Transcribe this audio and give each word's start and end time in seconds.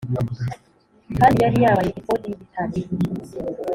kandi 1.17 1.37
yari 1.43 1.57
yambaye 1.65 1.91
efodi 1.99 2.25
y’igitare. 2.29 2.79